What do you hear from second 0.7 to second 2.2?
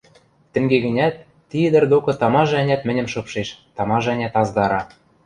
гӹнят ти ӹдӹр докы